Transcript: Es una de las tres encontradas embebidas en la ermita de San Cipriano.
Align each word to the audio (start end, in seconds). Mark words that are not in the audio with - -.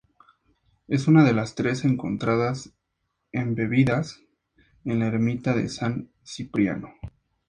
Es 0.87 1.07
una 1.07 1.23
de 1.23 1.31
las 1.31 1.53
tres 1.53 1.85
encontradas 1.85 2.71
embebidas 3.31 4.19
en 4.83 4.97
la 4.97 5.05
ermita 5.05 5.53
de 5.53 5.69
San 5.69 6.09
Cipriano. 6.25 6.91